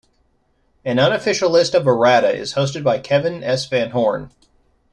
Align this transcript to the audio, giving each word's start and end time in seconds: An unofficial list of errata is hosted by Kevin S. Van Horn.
An 0.83 0.97
unofficial 0.97 1.51
list 1.51 1.75
of 1.75 1.85
errata 1.85 2.33
is 2.35 2.55
hosted 2.55 2.83
by 2.83 2.97
Kevin 2.97 3.43
S. 3.43 3.67
Van 3.67 3.91
Horn. 3.91 4.31